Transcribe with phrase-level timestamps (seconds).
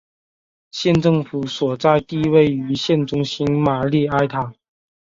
[0.71, 4.51] 县政府所在地位于县中心的玛丽埃塔。